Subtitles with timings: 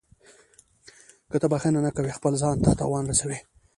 [1.31, 3.37] •که ته بښنه نه کوې، خپل ځان ته تاوان رسوې.